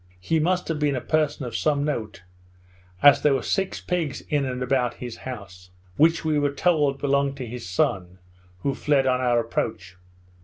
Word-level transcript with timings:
He 0.19 0.39
must 0.39 0.67
have 0.67 0.79
been 0.79 0.95
a 0.95 0.99
person 0.99 1.45
of 1.45 1.55
some 1.55 1.83
note, 1.83 2.23
as 3.03 3.21
there 3.21 3.35
were 3.35 3.43
six 3.43 3.79
pigs 3.81 4.21
in 4.21 4.45
and 4.45 4.63
about 4.63 4.95
his 4.95 5.17
house, 5.29 5.69
which 5.95 6.25
we 6.25 6.39
were 6.39 6.49
told 6.53 6.97
belonged 6.97 7.37
to 7.37 7.45
his 7.45 7.69
son, 7.69 8.17
who 8.61 8.73
fled 8.73 9.05
on 9.05 9.21
our 9.21 9.37
approach. 9.39 9.97